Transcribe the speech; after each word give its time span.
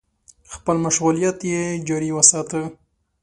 خپل 0.53 0.75
مشغولیت 0.85 1.37
يې 1.51 1.61
جاري 1.87 2.11
وساته. 2.13 2.61